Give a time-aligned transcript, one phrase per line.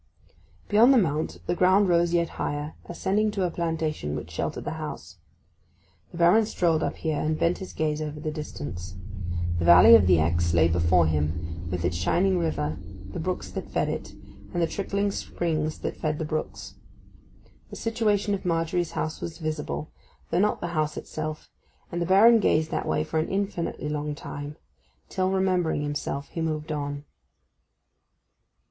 [0.67, 4.71] Behind the mount the ground rose yet higher, ascending to a plantation which sheltered the
[4.81, 5.19] house.
[6.11, 8.95] The Baron strolled up here, and bent his gaze over the distance.
[9.59, 12.79] The valley of the Exe lay before him, with its shining river,
[13.11, 14.15] the brooks that fed it,
[14.51, 16.73] and the trickling springs that fed the brooks.
[17.69, 19.91] The situation of Margery's house was visible,
[20.31, 21.47] though not the house itself;
[21.91, 24.55] and the Baron gazed that way for an infinitely long time,
[25.09, 27.05] till, remembering himself, he moved on.